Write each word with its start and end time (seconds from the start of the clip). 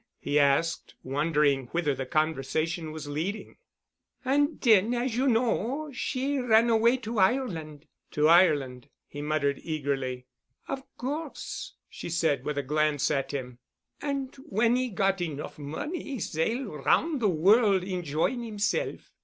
he 0.17 0.39
asked, 0.39 0.95
wondering 1.03 1.67
whither 1.73 1.93
the 1.93 2.07
conversation 2.07 2.91
was 2.91 3.07
leading. 3.07 3.57
"And 4.25 4.59
den, 4.59 4.95
as 4.95 5.15
you 5.15 5.27
know, 5.27 5.91
she 5.93 6.39
ran 6.39 6.71
away 6.71 6.97
to 7.05 7.19
Ireland——" 7.19 7.85
"To 8.13 8.27
Ireland——" 8.27 8.89
he 9.07 9.21
muttered 9.21 9.59
eagerly. 9.61 10.25
"Of 10.67 10.81
course," 10.97 11.75
she 11.87 12.09
said 12.09 12.45
with 12.45 12.57
a 12.57 12.63
glance 12.63 13.11
at 13.11 13.29
him. 13.31 13.59
"And 14.01 14.35
when 14.47 14.75
'e 14.75 14.89
got 14.89 15.21
enough 15.21 15.59
money 15.59 16.01
'e 16.15 16.19
sail 16.19 16.65
'round 16.77 17.19
de 17.19 17.27
worl' 17.27 17.83
enjoying 17.83 18.41
himself. 18.43 19.11